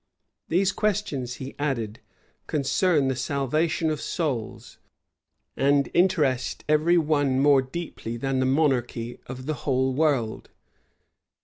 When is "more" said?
7.39-7.61